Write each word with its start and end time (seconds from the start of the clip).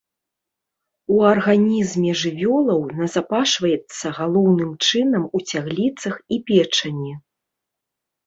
У 1.15 1.19
арганізме 1.31 2.11
жывёлаў 2.21 2.79
назапашваецца 3.01 4.07
галоўным 4.19 4.71
чынам 4.87 5.23
у 5.41 5.41
цягліцах 5.53 6.15
і 6.37 6.39
печані. 6.51 7.13